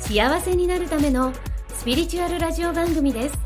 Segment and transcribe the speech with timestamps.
[0.00, 1.32] 幸せになるための
[1.74, 3.38] スピリチュアルラジオ番組です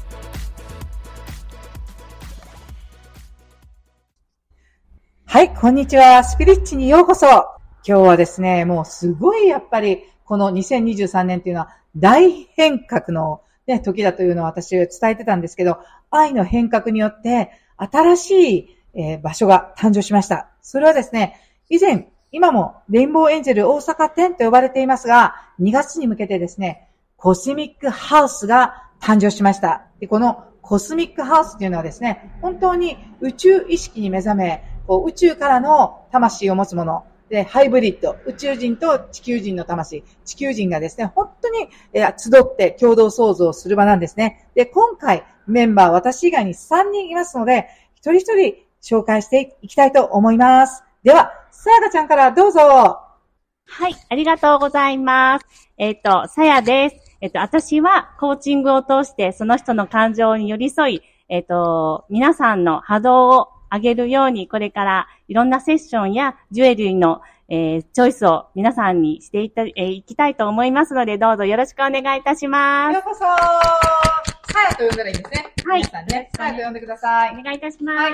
[5.26, 6.22] はい、こんにちは。
[6.22, 7.26] スピリッチにようこそ。
[7.26, 7.48] 今
[7.84, 15.78] 日はですね、もうすごいやっぱり、この2023年っていうのは大変革の、ね、時だというのを私伝えてたんですけど、
[16.10, 20.50] 愛の変革によって新しい、えー場所が誕生しました。
[20.60, 21.40] それはですね、
[21.70, 29.82] 以前、今もレインボーエンジェル大阪店と呼ばれていますが、2月に向けてですね、コスミックハウスが誕生しました。
[30.00, 44.46] でこのコスミックハウスっていうのはですね、本当に宇宙意識に目覚め、こう宇宙からの魂を持つもの、で、ハイブリッド、宇宙人と地球人の魂、地球人がですね、本当に、えー集って共同創造する場なんですね。
[44.54, 50.84] で、今回メンバー私以外に3人いますので、一人一人紹介していきたいと思います。
[51.02, 52.60] では、さやかちゃんからどうぞ。
[52.60, 55.46] はい、ありがとうございます。
[55.78, 56.96] えっ、と、さやです。
[57.20, 72.94] えっ、と、私はコーチングを通してその人の感情に寄り添い、えっ、と、皆さんの波動を上げるように、これからいろんなセッションやジュエリーの、えーチョイスを皆さんにしていた、えーいきたいと思いますので、どうぞよろしくお願いいたします。
[72.94, 75.52] ようこそさやと呼んだらいいんですね。
[75.66, 77.38] はい皆さんね、さやと呼んでください。
[77.38, 78.12] お願いいたします。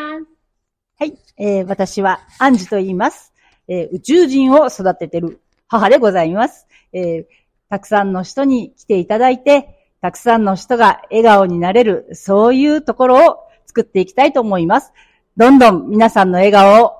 [0.98, 3.27] はい、えー私はアンジュと言います。
[3.68, 6.66] えー宇宙人を育ててる母でございます。
[6.92, 7.38] えー
[7.70, 14.92] たくさんの人に来ていただいて、たくさんの人が笑顔になれる、そういうところを作っていきたいと思います。
[15.36, 16.96] どんどん皆さんの笑顔を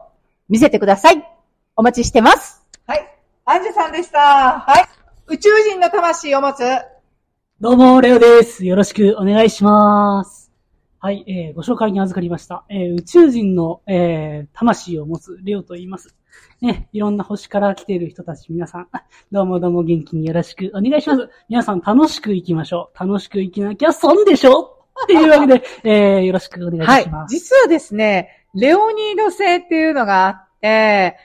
[0.48, 1.26] 見せてください。
[1.74, 2.62] お待ちしてます。
[2.86, 3.08] はい。
[3.46, 4.60] アンジュさんでした。
[4.60, 4.84] はい。
[5.26, 6.62] 宇宙人の魂を持つ、
[7.60, 8.64] どうも、レオです。
[8.64, 10.52] よろしくお願いします。
[11.00, 12.64] はい、えー、ご紹介に預かりました。
[12.68, 16.14] えー、宇宙人の、えー、魂を持つレオと言います。
[16.60, 18.88] ね、いろんな星から来ている人たち、皆さん、
[19.30, 21.28] どうもどうも元気によろしくお願いします。
[21.48, 22.98] 皆さん楽しく生きましょう。
[22.98, 27.10] 楽しく生きなきゃ損でしょっていうわけで、 えー、よろしくお願いしま。
[27.10, 27.10] す。
[27.10, 31.16] はい実はですね、レオニード星っていうのがあって、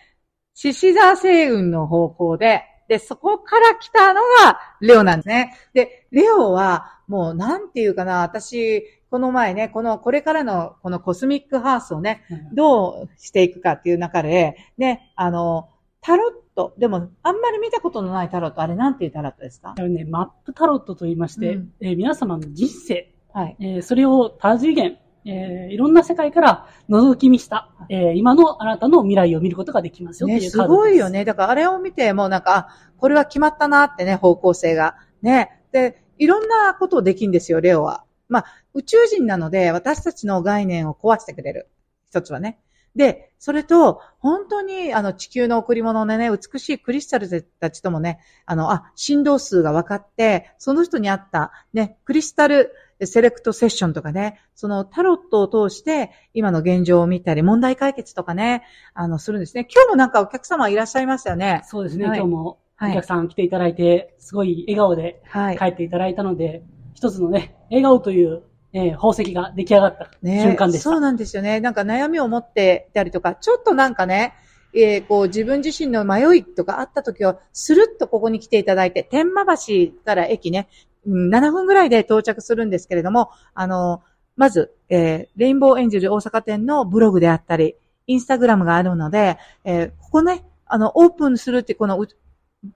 [0.54, 5.58] 獅子座星雲の方向で、で、そこから来たのがレオなんですね。
[5.74, 15.70] で、レオはもうなんていうかな、私、この前ね、この、これからのこのコスミックハウスをね、うんどうしていくかっていう中で、ね、あの、
[16.02, 19.76] タロット、でも、あんまり見たことのないタロット、あれなんていうタロットですか？
[19.78, 23.56] あのね、マップタロットと言いまして、うんえー皆様の人生、はい。
[23.60, 30.90] えーそれを多次元、えーいろんな世界から覗き見した、えー今のあなたの未来を見ることができますよとね、いうすカードです。
[30.90, 31.24] ごいよね。
[31.24, 34.96] だからあれを見て、もうなんか、あこれは決まったなってね、方向性が。
[35.22, 35.62] ね。
[35.72, 38.04] で、いろんなことをできんですよ、レオは。
[38.30, 41.70] まあ、宇宙人なので、私たちの概念を壊してくれる。
[42.08, 42.60] 一つはね。
[42.96, 52.72] で、それと、本当に、あの、地球の贈り物でね、美しいクリスタルたちともね、あの、あ、振動数が分かって、その人に合った、ね、クリスタル
[53.04, 58.64] セレクトセッションとかね、そのタロットを通して、今の現状を見たり、問題解決とかね、
[58.94, 59.68] あの、するんですね。
[59.74, 61.64] 今日もなんかお客様いらっしゃいましたよね。
[61.66, 65.66] そうですね、はい今日もおはい客さん来ていただいて、すごい笑顔ではい帰。
[65.66, 66.64] っていただいたので、
[66.94, 70.90] 一つのね、笑顔という、えー宝石が出来上がった瞬間でした。
[70.90, 71.60] そうなんですよね。
[71.60, 74.34] なんか悩みを持っていたりとか、ちょっとなんかね、
[74.76, 80.68] えーこう自分自身の迷いとかあった時は、スルッとここに来ていただいて、天満橋から駅ね、
[81.06, 84.02] うん7分ぐらいで到着するんですけれども、あの、
[84.36, 87.76] まず、えーレインボーエンジェル大阪店のブログであったり、
[88.08, 92.08] インスタグラムがあるので、えーここね、あの、オープンするってこのう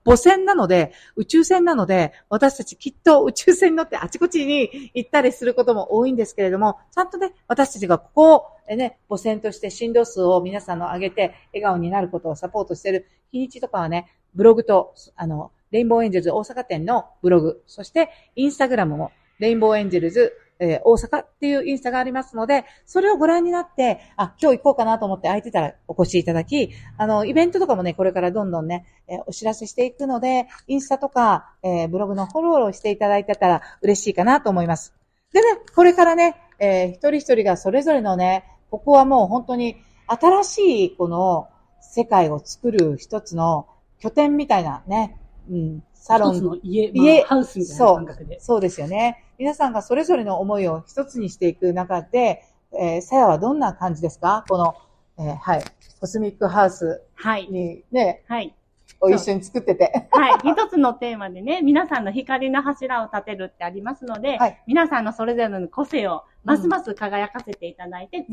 [0.04, 8.34] 母船なので、宇宙船なので、私たちきっと宇宙船に乗ってあちこちに行ったりすることも多いんですけれども、ちゃんとね、私たちがここ
[8.68, 34.94] をね、母船として振動数を皆さんの上げて、笑顔になることをサポートしている日にちとかはね、ブログと、あの、レインボーエンジェルズ大阪店のブログ、そしてインスタグラムも、レインボーエンジェルズえー大阪っていうインスタがありますので、それをご覧になって、あ、今日行こうかなと思って空いてたらお越しいただき、あの、イベントとかもね、これからどんどんね、えーお知らせしていくので、インスタとか、えーブログのフォローをしていただいてたら嬉しいかなと思います。
[35.32, 39.76] でね、これからね、えー一人一人がそれぞれのね、ここはもう本当に
[40.06, 41.48] 新しいこの
[41.80, 43.66] 世界を作る一つの
[43.98, 45.18] 拠点みたいなね、
[45.50, 48.40] うん、サロン、の家、家まあ、ハウスみたいなそう感覚で。
[48.40, 49.24] そうですよね。
[49.38, 52.42] 皆さんがそれぞれの思いを一つにしていく中で、
[52.78, 54.44] えー、さやはどんな感じですか？
[54.48, 54.74] この、
[55.18, 55.64] えーはい、
[56.00, 57.48] コスミックハウスはい。
[57.48, 58.54] にね、はい。
[59.00, 60.08] を一緒に作ってて。
[60.10, 60.38] はい。
[60.44, 68.26] 一つのテーマでね、 皆さんの光の柱を立てるってありますので、はい皆さんのそれぞれの個性をますます輝かせていただいて、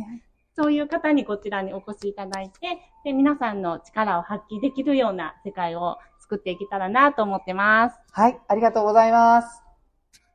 [0.55, 7.99] そういう方にこちらにお越しいただいて、で、皆さんの力を発揮できるような世界を作っていけたらなと思ってます。
[8.11, 9.61] はい、ありがとうございます。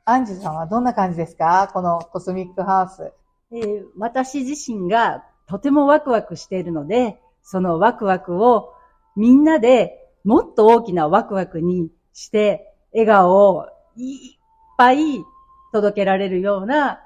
[0.05, 1.71] アンジュさんはどんな感じですか？
[1.73, 3.13] このコスミックハウス。
[3.53, 8.75] えー私自身がとてもワクワクしているので、そのワクワクを
[9.17, 14.39] みんなでもっと大きなワクワクにして、笑顔をいっ
[14.77, 15.25] ぱい
[15.73, 17.01] 届けられるような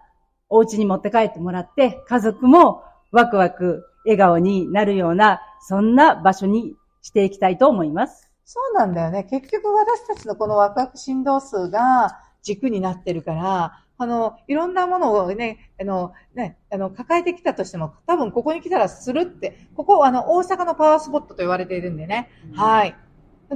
[0.48, 2.82] お家に持って帰ってもらって、家族も
[3.14, 8.28] ワクワク、笑顔になるような、そんな場所にしていきたいと思います。
[8.44, 9.22] そうなんだよね。
[9.22, 22.30] 結局私たちのこのワクワク振動数が軸になってるから、あの、いろんなものをね、あの、ね、あの、抱えてきたとしても、多分ここに来たらするって、ここ、あの、大阪のパワースポットと言われているんでね。
[22.56, 22.96] はい。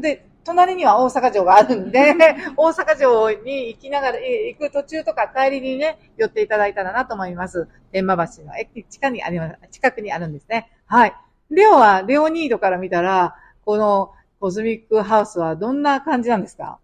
[0.01, 2.15] で、隣には大阪城があるんで、
[2.57, 7.69] 大阪城に行きながら、行く途中とか帰りにね、寄っていただいたらなと思います。
[7.93, 10.71] 天満橋の駅近くにあります、近くにあるんですね。
[10.87, 11.15] はい。
[11.51, 16.79] レオは、レオニードから見たら、このコズミックハウスはどんな感じなんですか？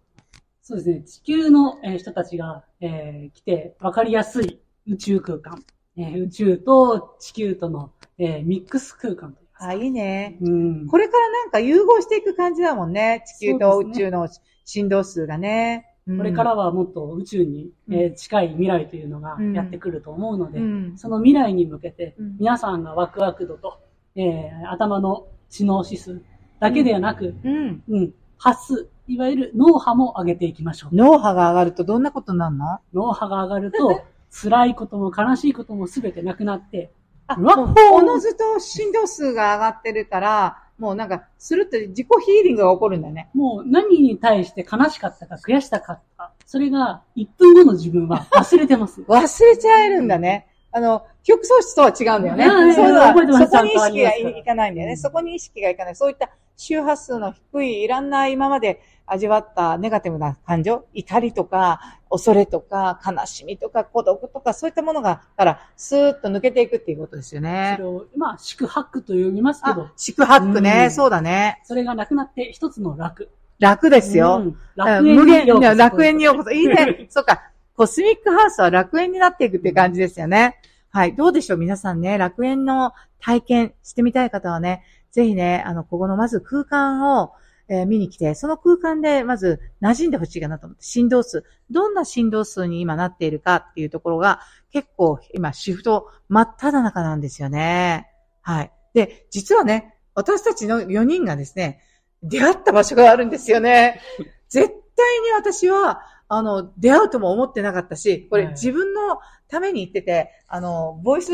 [0.61, 1.01] そうですね。
[1.01, 5.63] 地球の人たちが、えー来て分かりやすい宇宙空間。
[5.97, 9.44] えー宇宙と地球との、えーミックス空間と。
[9.59, 10.37] あ、いいね。
[10.41, 10.87] うん。
[10.87, 13.23] これからなんか融合していく感じだもんね。
[13.39, 14.27] 地球と宇宙の
[14.65, 15.85] 振動数がね。
[15.87, 23.79] うんこれからはもっと宇宙に、えー近い未来というのがうんやってくると思うので、うんその未来に向けてうん、皆さんがワクワク度と、
[24.15, 26.21] えー頭の知能指数
[26.59, 27.83] だけではなく、うん。
[27.89, 30.95] うん、発数、いわゆる脳波も上げていきましょう。
[30.95, 32.79] 脳波が上がるとどんなことになるの？
[32.93, 36.91] 脳波が上がると、辛いことも悲しいこともすべてなくなって、
[37.27, 43.29] あ、もうおのずと振動数が上がってるから、もうなんか、するって自己ヒーリングが起こるんだね。
[43.33, 49.01] もう何に対して悲しかったか悔しかったか、それが1分後の自分は忘れてます。
[49.07, 50.47] 忘れちゃえるんだね。
[50.71, 52.45] あの、記憶喪失とは違うんだよね。
[52.45, 54.97] うんそそこに意識がいかないんだよね。
[54.97, 55.95] そこに意識がいかない。
[55.95, 67.87] そういった周波数の低い、いらんない今まで味わったネガティブな感情、怒りとか、恐れとか、悲しみとか、孤独とか、そういったものが、から、スーッと抜けていくっていうことですよねそれ。
[67.87, 71.61] を、まあ、宿泊と呼びますけどあ、、四苦八苦ね、うんそうだね。
[71.65, 73.29] それがなくなって一つの楽。
[73.59, 74.41] 楽ですよ。
[74.43, 76.51] うん楽園無限、いや楽園にようこそ。
[76.51, 77.07] いいうね。
[77.09, 77.51] そうか。
[77.75, 80.59] コスミックハウスは楽園になっていくって感じですよね。
[80.89, 81.15] はい。
[81.15, 87.33] どうでしょう皆さんね、楽園の体験してみたい方はね、ぜひね、あの、ここのまず空間を、
[87.67, 91.43] えー見に来て、その空間でまず馴染んでほしいかなと思って、振動数。
[91.69, 94.39] どんな振動数に今なっているかっていうところが、
[94.71, 98.07] 結構今シフト真っ只中なんですよね。
[98.41, 98.71] はい。
[98.93, 101.81] で、実はね、私たちの4人がですね、
[102.23, 104.01] 出会った場所があるんですよね。
[104.49, 111.31] 絶対に私は、あの、出会うとも思ってなかったし、これはい自分のために言ってて、あの、ボイス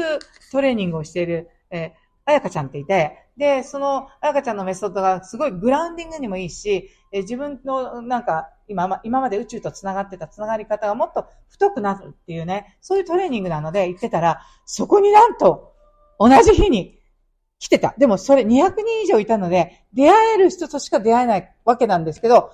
[0.52, 15.74] トレーニングをしている、えーあやかちゃんっていて、で、その、あやかちゃんのメソッドがすごいグラウンディングにもいいし、え自分のなんか、今、今まで宇宙と繋がってた繋がり方がもっと太くなるっていうね、そういうトレーニングなので言ってたら、そこになんと、
[16.20, 17.00] 同じ日に
[17.58, 17.96] 来てた。
[17.98, 22.52] でもそれ200人以上いたので、出会える人としか出会えないわけなんですけど、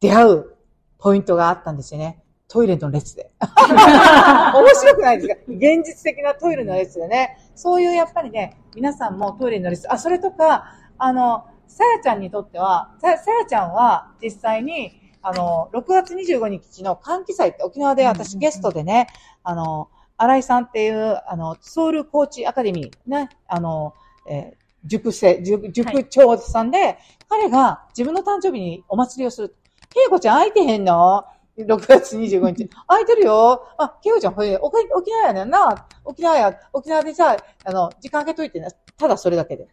[0.00, 0.56] 出会う
[0.98, 2.22] ポイントがあったんですよね。
[2.52, 3.30] トイレの列で。
[3.40, 5.34] 面白くないですか？
[5.48, 7.38] 現実的なトイレの列でね。
[7.54, 9.90] そういうやっぱりね、皆さんもトイレの列。
[9.90, 10.66] あ、それとか、
[10.98, 19.06] あの、さやちゃんにとっては、ささやちゃんは実際に、あの、6月25日の歓喜祭って沖縄で私ゲストでね、
[19.44, 23.94] あの、新井さんっていう、あの、ソウルコーチアカデミー、ね、あの、
[24.28, 29.54] えー塾生、塾、塾長さんで、彼が自分の誕生日にお祭りをする。
[29.94, 31.24] けいこちゃん空いてへんの？
[31.58, 32.68] ?6 月25日。
[32.86, 33.66] 空いてるよ。
[33.78, 35.86] あ、けいこちゃん、これ、沖沖縄やねんな。
[36.04, 38.68] 沖縄や、沖縄でさ、あの、時間空けといてね。
[38.96, 39.68] ただそれだけで。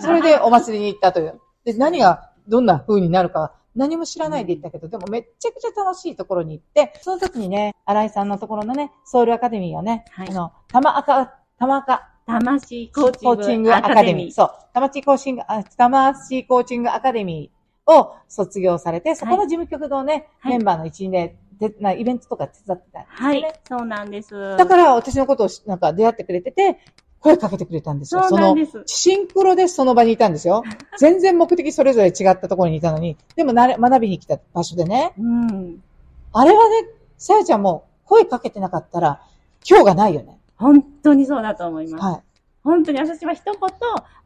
[0.00, 1.40] それでお祭りに行ったという。
[1.64, 14.28] で、何が、どんな風になるか、何も知らないで行ったけど、でもめっちゃくちゃ楽しいところに行って、その時にね、新井さんのところのね、ソウルアカデミーをね、はいあの、玉赤、玉赤、魂ココーチングアカデミー。
[14.28, 14.32] ー。
[14.32, 14.50] そう。
[14.72, 23.40] 魂コーチング、あ魂コーチングアカデミーを卒業されて、そこの事務局のね、はいメンバーの一員で、てなイベントとか手伝ってたんですよね。
[23.42, 24.56] はい、そうなんです。
[24.56, 26.78] だから私のことをしなんか出会ってくれてて、
[27.20, 28.22] 声かけてくれたんですよ。
[28.28, 30.62] そうなんのです、シンクロでその場にいたんですよ。
[30.98, 35.82] 全然目的それぞれ違ったところにいたのに、でもなれ学びに来た場所でね、うん。
[36.32, 39.20] あれはね、さやちゃんも声かけてなかったら、
[39.68, 40.38] 今日がないよね。
[40.56, 42.04] 本当にそうだと思います。
[42.04, 42.22] はい。
[42.62, 43.54] 本当に私は一言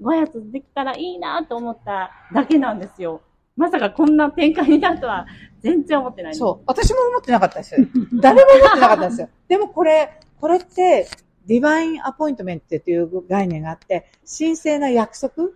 [0.00, 3.20] ご挨拶できたらいいなと思っただけなんですよ。
[3.58, 5.26] まさかこんな展開になるとは
[5.60, 6.34] 全然思ってない。
[6.34, 6.64] そう。
[6.66, 7.76] 私も思ってなかったです。
[8.14, 9.28] 誰も思ってなかったんですよ。
[9.48, 11.08] でもこれ、これって、
[11.46, 14.06] ディバインアポイントメントっていう概念があって、
[14.38, 15.50] 神聖な約束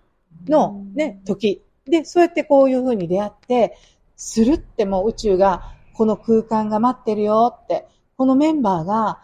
[0.48, 1.62] のね、時。
[1.84, 3.76] で、そうやってこういう風に出会って、
[4.16, 5.62] するってもう宇宙が、
[5.94, 9.20] この空間が待ってるよって、このメンバーが、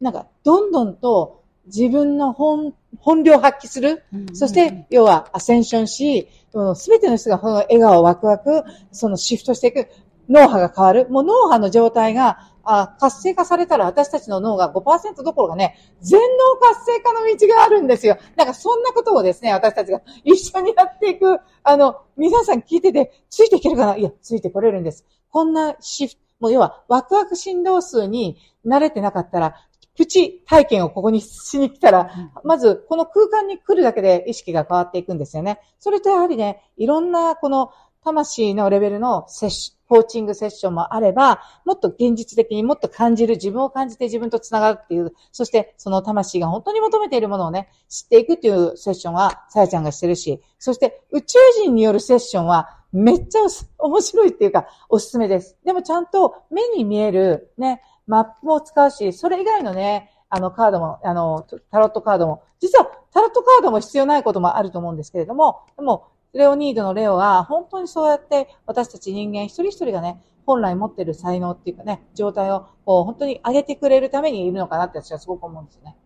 [0.00, 1.39] なんか、どんどんと
[1.74, 4.02] 自分の本、本領を発揮する。
[4.12, 6.28] うんそして、要はアセンションし、
[6.74, 9.88] すべての人がこの笑顔、ワクワク、そのシフトしていく、
[10.28, 11.08] 脳波が変わる。
[11.08, 18.18] もう脳波の状態が、あ活性化されたら私たちの脳が5%どころかね、全脳活性化の道があるんですよ。
[18.36, 23.96] なんかそんなことをですね、私たちが一緒にやっていく、あの、皆さん聞いてて、ついていけるかな？
[23.96, 25.06] いや、ついてこれるんです。
[25.30, 28.36] こんなシフト、もう要はワクワク振動数に
[28.66, 29.54] 慣れてなかったら、
[29.96, 32.10] プチ体験をここにしに来たら、
[32.44, 35.60] まずこの空間に来るだけで意識が変わっていくんですよね。
[35.78, 53.40] それとやはりね、いろんなこの魂のレベルのセッシコーチングセッションもあれば、もっと現実的にもっと感じる、自分を感じて自分と繋がるっていう、そしてその魂が本当に求めているものをね、知っていくっていうセッションは、さやちゃんがしてるし、そして宇宙人によるセッションは、めっちゃ
[53.78, 55.56] 面白いっていうか、おすすめです。
[55.64, 75.96] でもちゃんと目に見える、ね、マップも使うし、それ以外のね、あのカードも、あの、タロットカードも、実はタロットカードも必要ないこともあると思うんですけれども、でも、レオニードのレオは、本当にそうやって私たち人間一人一人がね、本来持ってる才能っていうかね、状態をこう本当に上げてくれるためにいるのかなって私はすごく思うんですよね。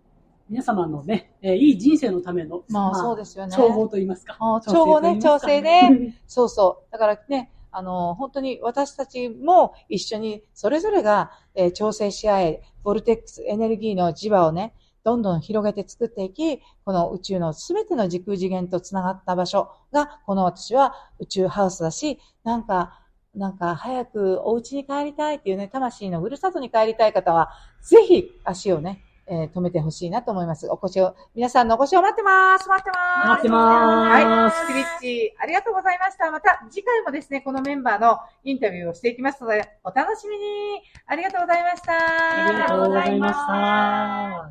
[0.51, 3.57] 皆様のね、えーいい人生のための、まあそうですよね。
[3.57, 4.37] 調合と言いますか。
[4.39, 6.19] あ調合ね、調整ね。
[6.27, 6.93] そうそう。
[6.93, 23.01] だからね、あの、本当に私たちも一緒にそれぞれが、えー調整し合え、ボルテックスエネルギーの磁場をね、どんどん広げて作っていき、この宇宙の全ての時空次元と繋がった場所が、この私は宇宙ハウスだし、なんか、
[23.35, 27.51] なんか早くお家に帰りたいっていうね、魂のふるさとに帰りたい方は、
[27.83, 30.69] ぜひ足をね、えー止めてほしいなと思います。
[30.69, 34.85] お越しを、皆さんのお越しを待ってます待ってます待ってますはい、スピリッ
[35.31, 36.31] チ、ありがとうございました。
[36.31, 41.93] また次回もですね、このメンバーのインタビューをしていきますので、お楽しみにありがとうございました。
[41.93, 44.51] ありがとうございました。